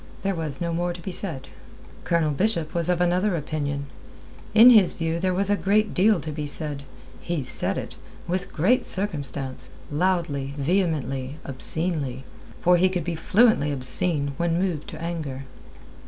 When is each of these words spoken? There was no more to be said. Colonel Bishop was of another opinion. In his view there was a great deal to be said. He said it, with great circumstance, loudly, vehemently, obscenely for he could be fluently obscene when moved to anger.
There 0.23 0.33
was 0.33 0.59
no 0.61 0.73
more 0.73 0.93
to 0.93 1.01
be 1.03 1.11
said. 1.11 1.47
Colonel 2.05 2.31
Bishop 2.31 2.73
was 2.73 2.89
of 2.89 2.99
another 3.01 3.35
opinion. 3.35 3.85
In 4.55 4.71
his 4.71 4.95
view 4.95 5.19
there 5.19 5.31
was 5.31 5.51
a 5.51 5.55
great 5.55 5.93
deal 5.93 6.19
to 6.21 6.31
be 6.31 6.47
said. 6.47 6.81
He 7.21 7.43
said 7.43 7.77
it, 7.77 7.97
with 8.27 8.51
great 8.51 8.83
circumstance, 8.87 9.69
loudly, 9.91 10.55
vehemently, 10.57 11.37
obscenely 11.45 12.23
for 12.61 12.77
he 12.77 12.89
could 12.89 13.03
be 13.03 13.13
fluently 13.13 13.71
obscene 13.71 14.33
when 14.37 14.57
moved 14.59 14.87
to 14.87 14.99
anger. 14.99 15.43